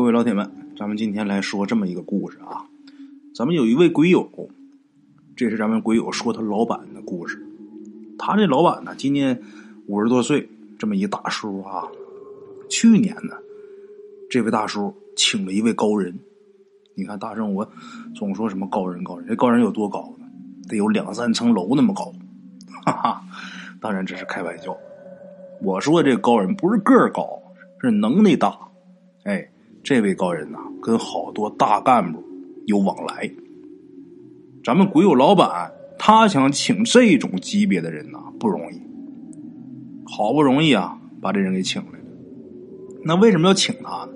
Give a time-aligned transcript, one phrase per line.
[0.00, 2.64] 各位老铁们，咱们今天来说这么一个故事啊。
[3.34, 4.26] 咱们有一位鬼友，
[5.36, 7.46] 这是咱们鬼友说他老板的故事。
[8.18, 9.42] 他这老板呢，今年
[9.88, 11.86] 五十多岁，这么一大叔啊。
[12.70, 13.36] 去年呢，
[14.30, 16.18] 这位大叔请了一位高人。
[16.94, 17.70] 你看大圣，我
[18.14, 20.24] 总说什么高人高人，这高人有多高呢？
[20.66, 22.10] 得有两三层楼那么高。
[22.86, 23.22] 哈哈，
[23.82, 24.74] 当然这是开玩笑。
[25.60, 27.42] 我说这高人不是个儿高，
[27.82, 28.58] 是能耐大。
[29.24, 29.50] 哎，
[29.82, 32.22] 这位高人呐，跟好多大干部
[32.66, 33.30] 有往来。
[34.62, 38.80] 咱们鬼友老板他想请这种级别的人呐，不容易。
[40.04, 42.04] 好不容易啊，把这人给请来了。
[43.04, 44.12] 那为什么要请他呢？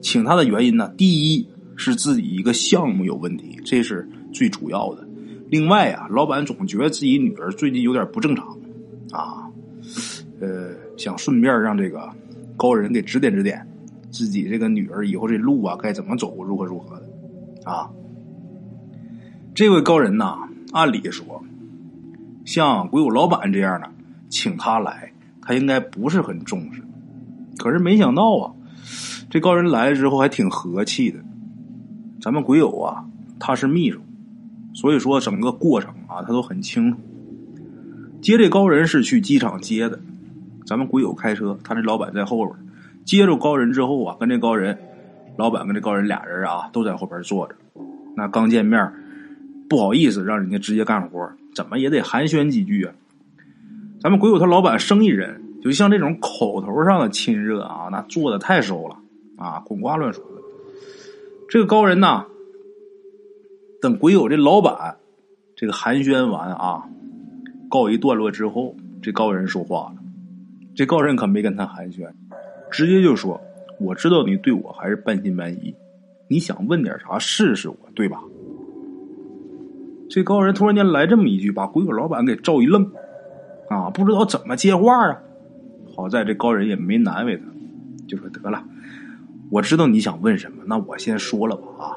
[0.00, 0.92] 请他的原因呢？
[0.96, 5.06] 第一是自己一个项目有问题，这是最主要的。
[5.48, 8.46] 另外啊，老板总觉得自己女儿最近有点不正常
[9.12, 9.48] 啊，
[10.40, 12.08] 呃，想顺便让这个
[12.56, 13.64] 高人给指点指点。
[14.10, 17.90] 自己这个女儿以后这路啊该怎么走，如何如何的啊？
[19.54, 21.42] 这位高人呐，按理说，
[22.44, 23.90] 像鬼友老板这样的，
[24.28, 26.82] 请他来，他应该不是很重视。
[27.58, 28.54] 可是没想到啊，
[29.28, 31.18] 这高人来了之后还挺和气的。
[32.20, 33.04] 咱们鬼友啊，
[33.38, 34.00] 他是秘书，
[34.74, 36.98] 所以说整个过程啊，他都很清楚。
[38.22, 40.00] 接这高人是去机场接的，
[40.66, 42.56] 咱们鬼友开车，他这老板在后边。
[43.08, 44.76] 接着高人之后啊，跟这高人
[45.38, 47.54] 老板跟这高人俩人啊，都在后边坐着。
[48.14, 48.92] 那刚见面，
[49.66, 52.92] 不好意思让人家直接干活，怎么也得寒暄几句啊。
[53.98, 58.96] 咱们鬼友他老板生意人，就像这种口头上的亲热啊，那做的太熟了
[59.38, 60.42] 啊，滚瓜乱说的。
[61.48, 62.26] 这个高人呐，
[63.80, 64.96] 等鬼友这老板
[65.56, 66.86] 这个寒暄完啊，
[67.70, 70.02] 告一段落之后，这高人说话了。
[70.74, 72.06] 这高人可没跟他寒暄。
[72.70, 73.40] 直接就说
[73.80, 75.74] ：“我知道你对我还是半信半疑，
[76.28, 78.22] 你想问点啥试试我，对吧？”
[80.10, 82.90] 这高人突然间来这么一句，把鬼友老板给照一愣，
[83.68, 85.20] 啊，不知道怎么接话啊。
[85.94, 87.42] 好在这高人也没难为他，
[88.06, 88.64] 就说：“得了，
[89.50, 91.96] 我知道你想问什么，那我先说了吧啊，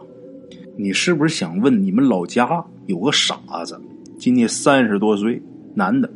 [0.78, 3.36] 你是不是想问你们老家有个傻
[3.66, 3.80] 子，
[4.18, 5.42] 今年三十多岁，
[5.74, 6.10] 男的，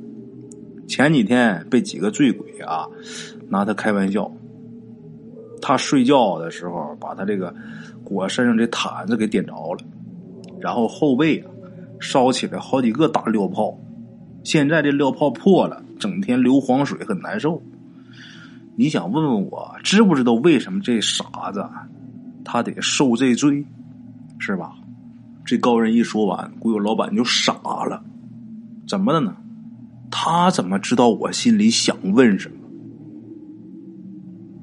[0.87, 2.87] 前几天被几个醉鬼啊
[3.49, 4.31] 拿他开玩笑。”
[5.67, 7.51] 他睡觉的时候，把他这个
[8.03, 9.79] 裹身上这毯子给点着了，
[10.59, 11.49] 然后后背啊
[11.99, 13.75] 烧起来好几个大燎泡，
[14.43, 17.63] 现在这燎泡破了，整天流黄水，很难受。
[18.75, 21.67] 你想问问我，知不知道为什么这傻子
[22.43, 23.65] 他得受这罪，
[24.37, 24.71] 是吧？
[25.43, 27.53] 这高人一说完，古有老板就傻
[27.89, 28.03] 了，
[28.87, 29.35] 怎么的呢？
[30.11, 32.64] 他怎么知道我心里想问什么？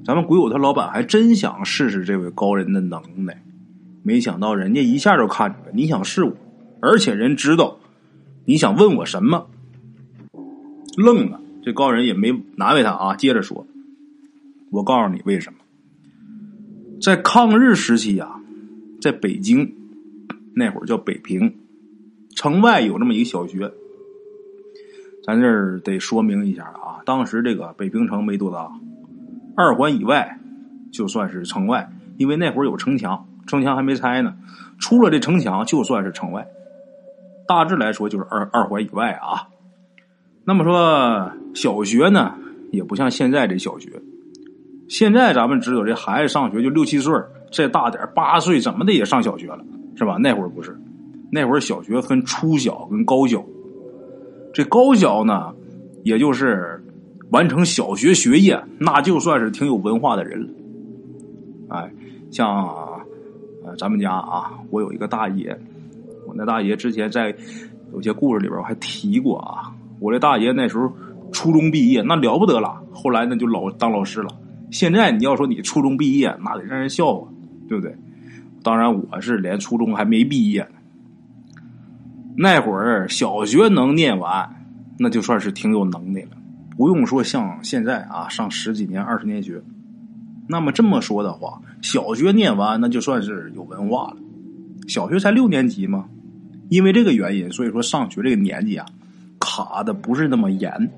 [0.05, 3.41] 咱们鬼友他老板还真想试试这位高人的能耐，
[4.03, 6.35] 没想到人家一下就看出来你想试我，
[6.81, 7.77] 而且人知道
[8.45, 9.47] 你想问我什么，
[10.97, 11.39] 愣了。
[11.63, 13.65] 这高人也没难为他啊，接着说
[14.69, 15.59] ：“我告诉你为什么，
[17.01, 18.41] 在抗日时期啊，
[18.99, 19.73] 在北京
[20.53, 21.55] 那会儿叫北平，
[22.35, 23.71] 城外有这么一个小学，
[25.25, 28.69] 咱这儿得说明一下啊，当时这个北平城没多大。”
[29.55, 30.39] 二环以外，
[30.91, 34.35] 就算是城外，因为那会儿有城墙，城墙还没拆呢。
[34.79, 36.47] 出了这城墙，就算是城外。
[37.47, 39.47] 大致来说，就是二二环以外啊。
[40.43, 42.35] 那么说，小学呢，
[42.71, 44.01] 也不像现在这小学。
[44.89, 47.13] 现在咱们知道，这孩子上学就六七岁，
[47.51, 49.63] 再大点八岁，怎么的也上小学了，
[49.95, 50.17] 是吧？
[50.19, 50.75] 那会儿不是，
[51.31, 53.43] 那会儿小学分初小跟高小。
[54.53, 55.53] 这高小呢，
[56.03, 56.82] 也就是。
[57.33, 60.49] 完成小学学业，那就算是挺有文化的人了。
[61.69, 61.91] 哎，
[62.29, 62.67] 像
[63.65, 65.59] 呃咱们家啊，我有一个大爷，
[66.27, 67.35] 我那大爷之前在
[67.91, 69.73] 有些故事里边我还提过啊。
[69.99, 70.93] 我这大爷那时候
[71.31, 72.79] 初中毕业，那了不得了。
[72.91, 74.29] 后来呢就老当老师了。
[74.69, 77.27] 现在你要说你初中毕业，那得让人笑话，
[77.67, 77.95] 对不对？
[78.61, 80.75] 当然我是连初中还没毕业呢。
[82.37, 84.67] 那会儿小学能念完，
[84.99, 86.37] 那就算是挺有能耐了。
[86.75, 89.61] 不用说，像现在啊，上十几年、二十年学，
[90.47, 94.17] 那么这么说的话，小学念完那就算是有文化了。
[94.87, 96.05] 小学才六年级嘛，
[96.69, 98.85] 因为这个原因，所以说上学这个年纪啊，
[99.39, 100.91] 卡的不是那么严，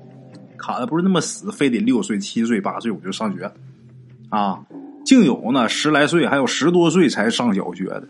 [0.56, 3.52] 卡的不是那么死，非得六岁、七岁、八岁我就上学
[4.30, 4.64] 啊，
[5.04, 8.08] 竟有呢十来岁还有十多岁才上小学的。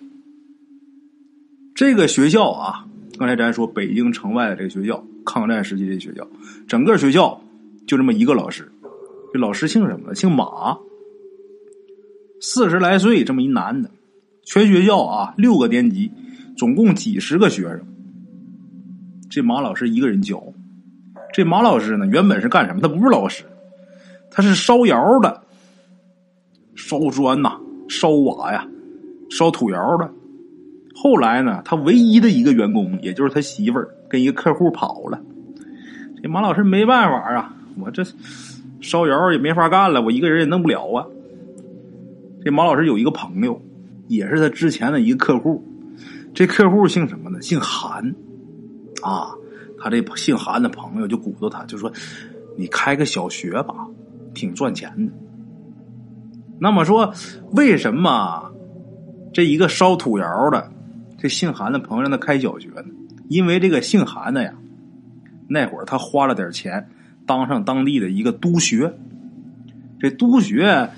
[1.75, 2.87] 这个学校啊，
[3.19, 6.27] 刚才咱说北京城外的这个学校，抗战时期的学校，
[6.69, 7.43] 整个学校。
[7.87, 8.71] 就这么一个老师，
[9.33, 10.15] 这老师姓什么？
[10.15, 10.77] 姓马。
[12.41, 13.91] 四十来岁这么一男的，
[14.45, 16.11] 全学校啊六个年级，
[16.57, 17.81] 总共几十个学生，
[19.31, 20.43] 这马老师一个人教。
[21.33, 22.81] 这马老师呢，原本是干什么？
[22.81, 23.45] 他不是老师，
[24.31, 25.43] 他是烧窑的，
[26.75, 27.59] 烧砖呐，
[27.89, 28.67] 烧瓦呀，
[29.31, 30.11] 烧土窑的。
[30.95, 35.21] 后来呢，他唯一的一个员工，也就是他媳妇儿，跟一个客户跑了。
[36.23, 38.05] 这马老师没办法啊，我这
[38.81, 41.07] 烧窑也没法干了，我一个人也弄不了啊。
[42.45, 43.61] 这马老师有一个朋友，
[44.09, 45.65] 也是他之前的一个客户。
[46.35, 47.41] 这客户姓什么呢？
[47.41, 48.15] 姓韩
[49.03, 49.35] 啊。
[49.79, 51.93] 他这姓韩的朋友就鼓捣他，就说
[52.57, 53.87] ：“你开个小学吧，
[54.33, 55.13] 挺赚钱的。”
[56.59, 57.13] 那么说，
[57.53, 58.51] 为什么
[59.35, 60.73] 这一个烧土窑的
[61.19, 62.87] 这姓韩的朋友让他开小学呢？
[63.29, 64.55] 因为这个姓韩的呀，
[65.47, 66.89] 那会儿他花了点钱，
[67.27, 68.93] 当上当地的一个督学。
[69.99, 70.89] 这督学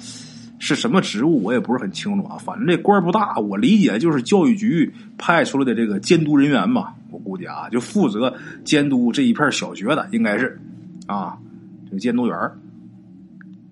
[0.59, 2.37] 是什么职务，我也不是很清楚啊。
[2.39, 6.95] 反正这官不大，我理解就是教育局派出来的这个监督人员吧。
[7.11, 8.35] 我估计啊，就负责
[8.65, 10.61] 监督这一片小学的，应该是
[11.07, 11.39] 啊，
[11.87, 12.37] 这个监督员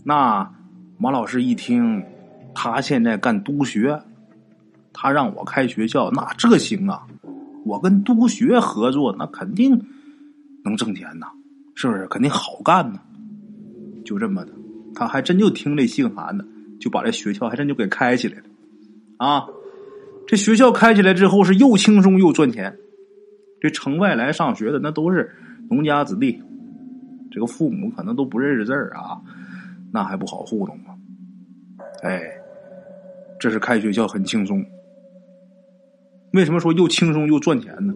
[0.05, 0.50] 那
[0.97, 2.03] 马老师一听，
[2.55, 4.00] 他现在干督学，
[4.93, 7.03] 他让我开学校，那这行啊！
[7.64, 9.85] 我跟督学合作，那肯定
[10.64, 11.26] 能挣钱呐，
[11.76, 12.08] 是不是？
[12.08, 12.99] 肯定好干呢。
[14.05, 14.52] 就这么的，
[14.94, 16.44] 他还真就听这姓韩的，
[16.81, 18.44] 就把这学校还真就给开起来了
[19.19, 19.46] 啊！
[20.26, 22.76] 这学校开起来之后，是又轻松又赚钱。
[23.61, 25.31] 这城外来上学的那都是
[25.69, 26.40] 农家子弟，
[27.31, 29.20] 这个父母可能都不认识字儿啊，
[29.93, 30.94] 那还不好糊弄吗？
[32.02, 32.22] 哎，
[33.40, 34.64] 这是开学校很轻松。
[36.32, 37.94] 为什么说又轻松又赚钱呢？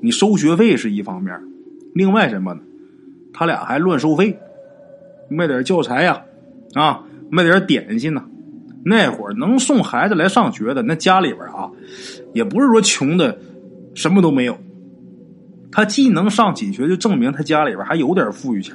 [0.00, 1.40] 你收学费是一方面，
[1.94, 2.60] 另外什么呢？
[3.32, 4.38] 他俩还乱收费，
[5.28, 6.22] 卖点教材呀，
[6.74, 8.24] 啊，卖点点心呢。
[8.84, 11.70] 那会儿能送孩子来上学的，那家里边啊，
[12.32, 13.38] 也不是说穷的
[13.94, 14.56] 什么都没有。
[15.70, 18.74] 他既能上起学，就证明他家里边还有点富裕钱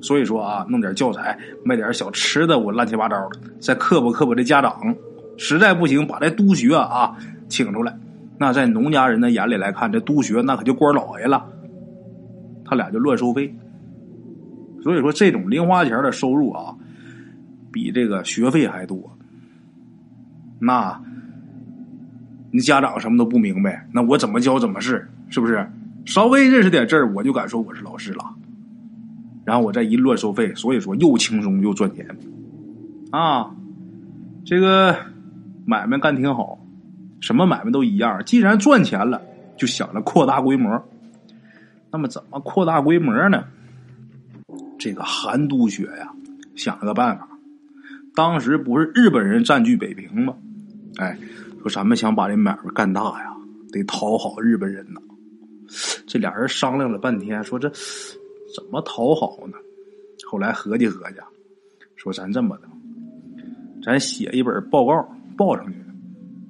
[0.00, 4.94] 所以说啊，弄点教材，卖点小吃的，我乱七八糟的，再刻薄刻薄这家长，
[5.36, 7.16] 实在不行把这督学啊
[7.48, 7.96] 请出来。
[8.38, 11.44] 那在农家人的眼里来看，这督学那可就官老爷了。
[12.64, 13.54] 他俩就乱收费。
[14.82, 16.74] 所以说，这种零花钱的收入啊，
[17.72, 19.16] 比这个学费还多。
[20.58, 21.00] 那，
[22.50, 25.68] 你家长什么都不明白，那我怎么教怎么是，是不是？
[26.04, 28.24] 稍微认识点字儿，我就敢说我是老师了。
[29.44, 32.06] 然后我再一乱收费，所以说又轻松又赚钱，
[33.10, 33.50] 啊，
[34.44, 34.94] 这个
[35.64, 36.58] 买卖干挺好，
[37.20, 38.22] 什么买卖都一样。
[38.24, 39.22] 既然赚钱了，
[39.56, 40.82] 就想着扩大规模。
[41.90, 43.44] 那么怎么扩大规模呢？
[44.78, 46.12] 这个韩督学呀，
[46.54, 47.28] 想了个办法。
[48.14, 50.34] 当时不是日本人占据北平吗？
[50.96, 51.16] 哎，
[51.60, 53.36] 说咱们想把这买卖干大呀，
[53.70, 55.00] 得讨好日本人呐。
[56.06, 57.68] 这俩人商量了半天，说这
[58.54, 59.58] 怎么讨好呢？
[60.26, 61.16] 后来合计合计，
[61.96, 62.68] 说咱这么的，
[63.82, 65.78] 咱写一本报告报上去，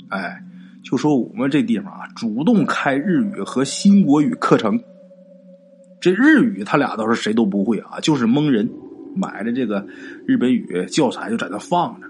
[0.08, 0.42] 哎，
[0.82, 4.80] 就说我们这地方啊，主动开日语和新国语课程。
[6.00, 8.70] 这日语他俩倒是谁都不会啊，就是蒙人
[9.14, 9.84] 买的这个
[10.26, 12.06] 日本语教材就在那放着，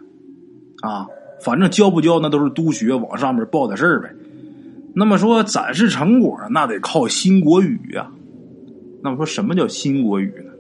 [0.86, 1.06] 啊，
[1.40, 4.14] 反正教不教那都是督学往上面报的事儿呗。
[4.94, 8.10] 那么说展示成果，那得靠新国语啊。
[9.02, 10.52] 那么说什么叫新国语呢？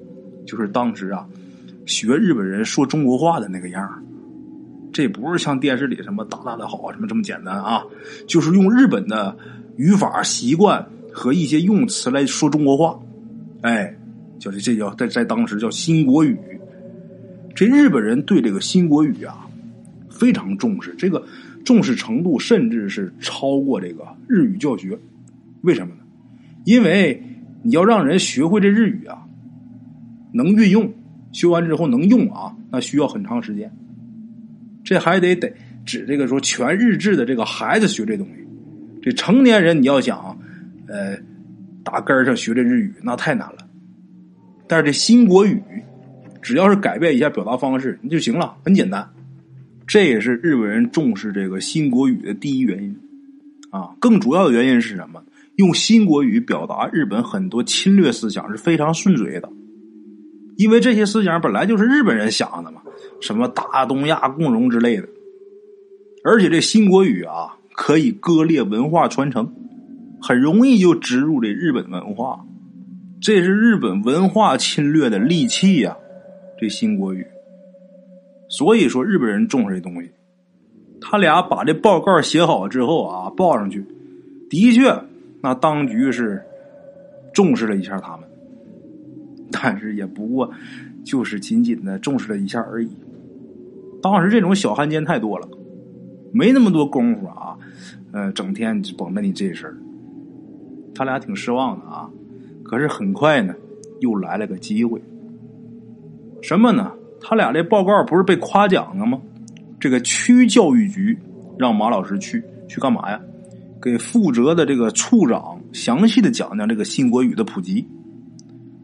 [0.46, 1.26] 就是当时啊，
[1.84, 4.02] 学日本人说中国话的那个样
[4.92, 7.82] 这不是像电视里什么大大的好什么这么简单啊，
[8.26, 9.36] 就是用日本的
[9.76, 12.98] 语法习惯和一些用词来说中国话。
[13.62, 13.94] 哎，
[14.38, 16.36] 就是这叫在在当时叫新国语。
[17.54, 19.46] 这日本人对这个新国语啊
[20.10, 21.24] 非常重视，这个。
[21.64, 24.98] 重视程度甚至是超过这个日语教学，
[25.60, 26.00] 为什么呢？
[26.64, 27.22] 因为
[27.62, 29.26] 你要让人学会这日语啊，
[30.32, 30.90] 能运用，
[31.32, 33.70] 学完之后能用啊，那需要很长时间。
[34.82, 35.52] 这还得得
[35.84, 38.46] 指这个说全日制的这个孩子学这东西，
[39.02, 40.38] 这成年人你要想，
[40.86, 41.18] 呃，
[41.90, 43.58] 打根上学这日语那太难了。
[44.66, 45.62] 但是这新国语，
[46.42, 49.08] 只要是改变一下表达方式，你就行了，很简单。
[49.86, 52.94] 这也是日本人重视这个新国语的第一原因，
[53.70, 55.24] 啊，更主要的原因是什么？
[55.56, 59.48] 用新国语表达日本很多侵略思想是非常顺嘴的，
[60.58, 62.82] 因为这些思想本来就是日本人想的嘛，
[63.22, 65.08] 什么大东亚共荣之类的，
[66.22, 69.50] 而且这新国语啊，可以割裂文化传承，
[70.20, 72.44] 很容易就植入这日本文化，
[73.20, 75.96] 这是日本文化侵略的利器呀，
[76.58, 77.26] 这新国语。
[78.48, 80.10] 所以说，日本人重视这东西，
[81.00, 83.84] 他俩把这报告写好之后啊，报上去，
[84.48, 84.98] 的确，
[85.42, 86.42] 那当局是
[87.32, 88.26] 重视了一下他们，
[89.52, 90.50] 但是也不过
[91.04, 92.90] 就是仅仅的重视了一下而已。
[94.00, 95.48] 当时这种小汉奸太多了，
[96.32, 97.56] 没那么多功夫啊，
[98.12, 99.76] 呃，整天就绷着你这事儿。
[100.98, 102.10] 他俩挺失望的啊，
[102.64, 103.54] 可是很快呢，
[104.00, 105.00] 又来了个机会。
[106.42, 106.90] 什么呢？
[107.20, 109.20] 他俩这报告不是被夸奖了吗？
[109.78, 111.16] 这个区教育局
[111.56, 113.20] 让马老师去去干嘛呀？
[113.80, 117.86] 给负责的这个处长详细的讲讲这个新国语的普及。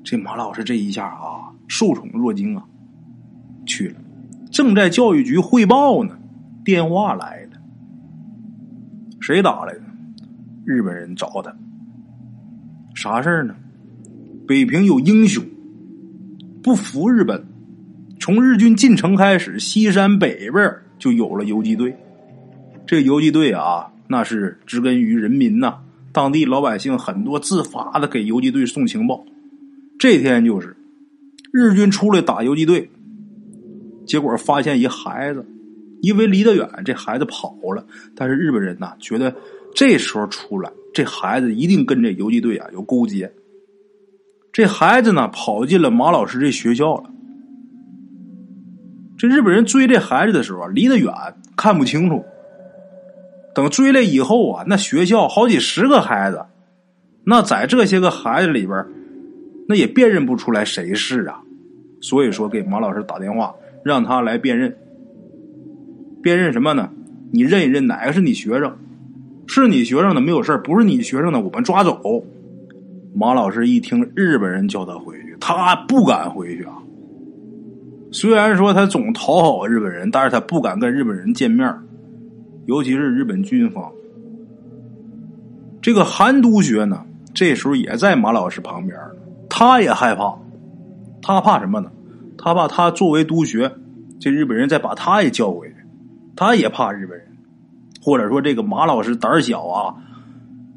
[0.05, 2.63] 这马老师这一下啊，受宠若惊啊，
[3.67, 3.97] 去了。
[4.53, 6.17] 正在教育局汇报呢，
[6.65, 7.59] 电话来了。
[9.21, 9.81] 谁打来的？
[10.65, 11.53] 日本人找他。
[13.05, 13.55] 啥事儿呢？
[14.49, 15.45] 北平有英雄
[16.63, 17.47] 不服日本，
[18.19, 21.95] 从日军进城开始，西山北边就有了游击队。
[22.87, 25.81] 这游击队啊，那是植根于人民呐，
[26.13, 29.23] 当地老百姓很多自发的给游击队送情报。
[29.99, 30.75] 这天就是
[31.53, 32.91] 日军出来打游击队，
[34.07, 35.47] 结果发现一孩子，
[36.01, 37.87] 因为离得远，这孩子跑了。
[38.17, 39.37] 但是日本人呐，觉得
[39.75, 40.71] 这时候出来。
[40.93, 43.33] 这孩子一定跟这游击队啊有勾结。
[44.53, 47.11] 这孩子呢跑进了马老师这学校了。
[49.19, 51.13] 这日本人追这孩子的时候，离得远
[51.57, 52.25] 看不清楚。
[53.55, 56.45] 等追来以后啊，那学校好几十个孩子，
[57.25, 58.87] 那在这些个孩子里边，
[59.69, 61.43] 那也辨认不出来谁是啊。
[62.01, 63.55] 所以说给马老师打电话，
[63.85, 64.77] 让他来辨认。
[66.23, 66.91] 辨认什么呢？
[67.33, 68.77] 你认一认哪个是你学生。
[69.47, 72.25] 是你学生的没有事不是你学生的我们抓走。
[73.15, 76.73] 马老师一听日本人叫他回去，他不敢回去啊。
[78.11, 81.73] 虽然说他总讨好日本人，但是他不敢跟日本人见面，
[82.67, 83.93] 尤其是日本军方。
[85.83, 88.99] 这个韩督学呢，这时候也在马老师旁边
[89.49, 90.39] 他也害怕，
[91.21, 91.91] 他怕什么呢？
[92.39, 93.71] 他怕他作为督学，
[94.19, 95.75] 这日本人再把他也叫回去，
[96.35, 97.29] 他也怕日本人。
[98.05, 99.95] 或者说，这个马老师胆小啊，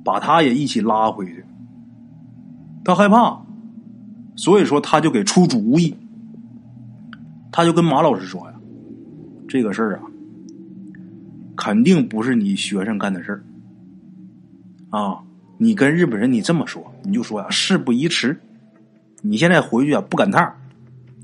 [0.01, 1.43] 把他也一起拉回去。
[2.85, 3.41] 他害怕，
[4.37, 5.93] 所以说他就给出主意。
[7.51, 8.53] 他就跟马老师说呀
[9.45, 10.03] ：“这个事儿啊，
[11.57, 13.43] 肯定不是你学生干的事儿
[14.89, 15.19] 啊！
[15.57, 18.39] 你跟日本人你这么说，你就说呀，事不宜迟，
[19.21, 20.53] 你现在回去啊不赶趟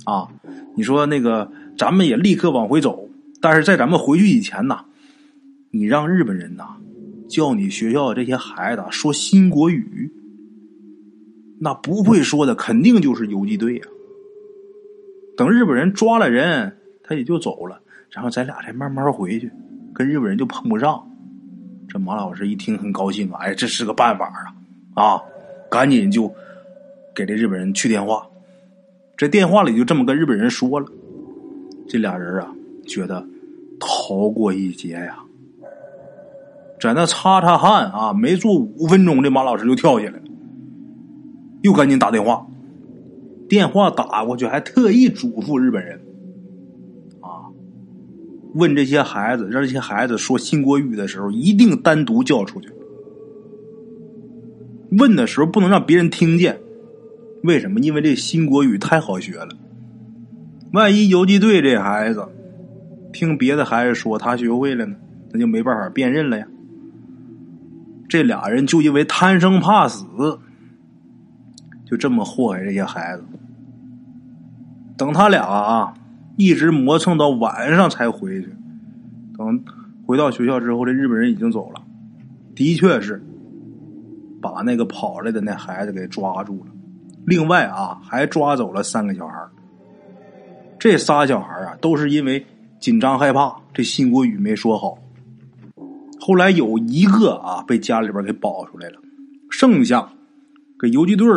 [0.04, 0.28] 啊！
[0.76, 3.08] 你说那个，咱们也立刻往回走，
[3.40, 4.84] 但是在咱们回去以前呢。”
[5.76, 6.78] 你让日本人呐，
[7.28, 10.12] 叫你学校这些孩子说新国语，
[11.58, 13.86] 那不会说的肯定就是游击队呀。
[15.36, 19.50] 等日本人抓了人，他也就走了，然后咱俩再慢慢回去，
[19.96, 21.04] 跟日本人就碰不上。
[21.90, 24.28] 这马老师一听很高兴啊，哎，这是个办法
[24.94, 25.04] 啊！
[25.04, 25.22] 啊，
[25.72, 26.32] 赶紧就
[27.16, 28.28] 给这日本人去电话。
[29.18, 30.86] 这电话里就这么跟日本人说了，
[31.88, 32.54] 这俩人啊，
[32.86, 33.28] 觉得
[33.80, 35.18] 逃过一劫呀。
[36.84, 40.24] 在那擦擦汗啊，没坐五分钟，这马老师就跳下来了，
[41.62, 42.46] 又赶紧打电话。
[43.48, 46.02] 电话打过去，还特意嘱咐日本人
[47.22, 47.48] 啊，
[48.56, 52.70] 问这些孩子，让这些孩子说新国语的时候，一定单独叫出去。
[54.98, 56.60] 问的时候不能让别人听见，
[57.44, 57.80] 为什么？
[57.80, 59.50] 因为这新国语太好学了，
[60.74, 62.28] 万一游击队这孩子
[63.12, 64.96] 听别的孩子说他学会了呢，
[65.32, 66.48] 那就没办法辨认了呀。
[68.14, 70.06] 这俩人就因为贪生怕死，
[71.84, 73.24] 就这么祸害这些孩子。
[74.96, 75.92] 等他俩啊，
[76.38, 78.56] 一直磨蹭到晚上才回去。
[79.36, 79.66] 等
[80.06, 81.82] 回到学校之后，这日本人已经走了。
[82.54, 83.20] 的确是
[84.40, 86.68] 把那个跑来的那孩子给抓住了。
[87.26, 89.44] 另外啊，还抓走了三个小孩
[90.78, 92.46] 这仨小孩啊，都是因为
[92.80, 94.96] 紧张害怕，这新国语没说好。
[96.26, 98.96] 后来有一个啊被家里边给保出来了，
[99.52, 100.08] 剩下
[100.80, 101.28] 给游击队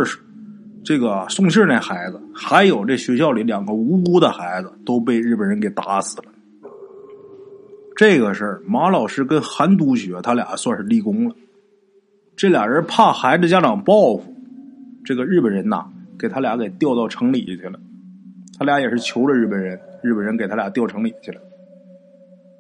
[0.85, 6.27] 这个送信那孩子，还有这学校里两个无辜的孩子都被日本人给打死了。
[7.97, 11.35] 这个事儿，马老师跟韩督学他俩算是立功了。
[12.37, 14.37] 这俩人怕孩子家长报复，
[15.05, 15.85] 这个日本人呐
[16.17, 17.77] 给他俩给调到城里去了。
[18.57, 21.41] 他俩也是求了日本人，日本人给他俩调城里去了。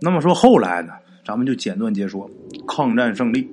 [0.00, 0.92] 那么说后来呢？
[1.26, 2.30] 咱们就简短解说，
[2.68, 3.50] 抗战胜利，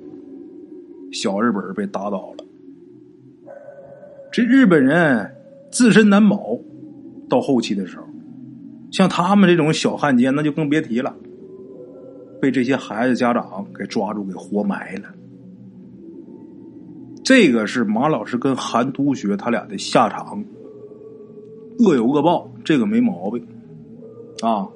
[1.10, 2.44] 小日本被打倒了。
[4.30, 5.34] 这日本人
[5.72, 6.56] 自身难保，
[7.28, 8.04] 到后期的时候，
[8.92, 11.16] 像他们这种小汉奸，那就更别提了。
[12.40, 15.08] 被这些孩子家长给抓住，给活埋了。
[17.24, 20.44] 这个是马老师跟韩督学他俩的下场，
[21.80, 23.44] 恶有恶报，这个没毛病
[24.42, 24.68] 啊。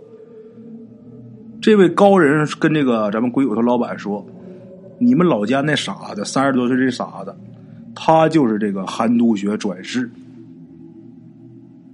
[1.69, 4.27] 这位高人跟这个咱们鬼友他老板说
[4.99, 7.37] ：“你们老家那傻子，三十多岁这傻子，
[7.95, 10.11] 他就是这个韩督学转世。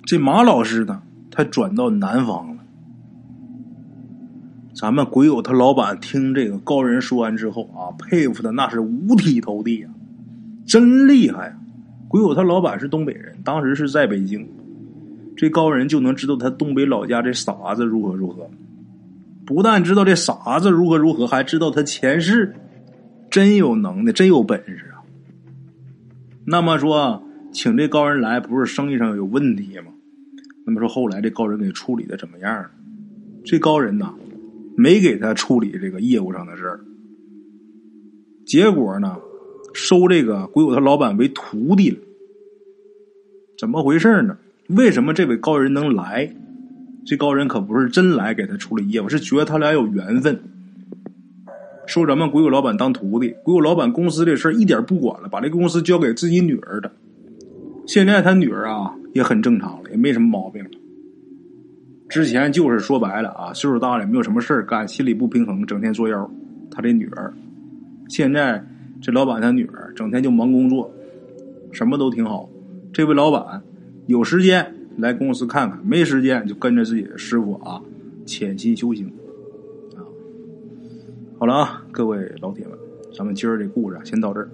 [0.04, 2.62] 这马老师呢，他转到南方了。
[4.72, 9.90] 咱们鬼友他老板听这个高人说完之后啊，佩服的那是五体投地啊，
[10.64, 11.56] 真厉害啊！
[12.06, 14.48] 鬼友他老板是东北人，当时是在北京，
[15.36, 18.48] 这高人就能知道他东北老家这傻子如何如何。”
[19.46, 22.54] 不但知道这傻子如何如何，还知道他前世，
[23.30, 25.04] 真有能耐，真有本事啊！
[26.46, 27.22] 那么说，
[27.52, 29.92] 请这高人来，不是生意上有问题吗？
[30.66, 32.70] 那么说，后来这高人给处理的怎么样了？
[33.44, 34.14] 这高人呐，
[34.76, 36.80] 没给他处理这个业务上的事儿，
[38.46, 39.18] 结果呢，
[39.74, 41.98] 收这个鬼友他老板为徒弟了。
[43.58, 44.38] 怎么回事呢？
[44.68, 46.34] 为什么这位高人能来？
[47.06, 50.40] 这高人可不是真来给他处理业务，是觉得他俩有缘分，
[51.86, 53.28] 收咱们鬼谷老板当徒弟。
[53.44, 56.90] 鬼谷老板公司这事儿一点不管了，把这公司交给自己女儿的。
[57.86, 60.64] 现在他女儿啊也很正常了，也没什么毛病。
[62.08, 66.30] 之前就是说白了啊，岁数大了没有什么事干，心里不平衡，整天作妖。
[66.70, 67.34] 他这女儿，
[68.08, 68.64] 现在
[69.02, 70.90] 这老板他女儿整天就忙工作，
[71.70, 72.48] 什么都挺好。
[72.94, 73.62] 这位老板
[74.06, 74.73] 有时间。
[74.98, 77.82] 来公司看看，没时间就跟着自己的师傅啊，
[78.24, 79.12] 潜心修行
[79.96, 80.06] 啊。
[81.38, 82.78] 好了啊，各位老铁们，
[83.16, 84.48] 咱们今儿这故事啊，先到这儿。